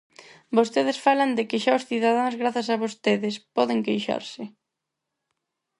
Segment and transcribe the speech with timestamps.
[0.57, 4.43] Vostedes falan de que xa os cidadáns, grazas a vostedes, poden queixarse.